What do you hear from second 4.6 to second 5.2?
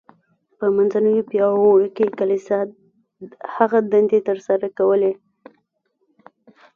کولې.